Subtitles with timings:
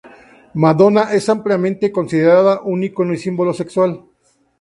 [0.55, 4.03] Madonna es ampliamente considerada un ícono y símbolo sexual.